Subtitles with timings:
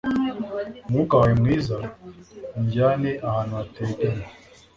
[0.85, 1.75] umwuka wawe mwiza,
[2.57, 4.25] unjyane ahantu hategamye